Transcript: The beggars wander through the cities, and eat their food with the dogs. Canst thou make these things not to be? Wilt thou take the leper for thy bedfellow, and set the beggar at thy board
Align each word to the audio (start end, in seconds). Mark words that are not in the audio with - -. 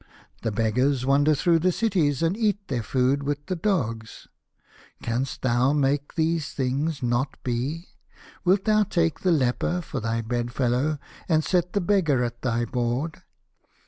The 0.41 0.51
beggars 0.51 1.05
wander 1.05 1.35
through 1.35 1.59
the 1.59 1.71
cities, 1.71 2.23
and 2.23 2.35
eat 2.35 2.69
their 2.69 2.81
food 2.81 3.21
with 3.21 3.45
the 3.45 3.55
dogs. 3.55 4.27
Canst 5.03 5.43
thou 5.43 5.73
make 5.73 6.15
these 6.15 6.53
things 6.53 7.03
not 7.03 7.33
to 7.33 7.39
be? 7.43 7.89
Wilt 8.43 8.65
thou 8.65 8.81
take 8.81 9.19
the 9.19 9.31
leper 9.31 9.79
for 9.79 9.99
thy 9.99 10.21
bedfellow, 10.21 10.97
and 11.29 11.43
set 11.43 11.73
the 11.73 11.81
beggar 11.81 12.23
at 12.23 12.41
thy 12.41 12.65
board 12.65 13.21